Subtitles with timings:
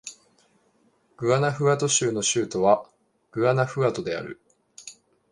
[1.15, 2.89] グアナフアト州の州都は
[3.31, 4.41] グアナフアトである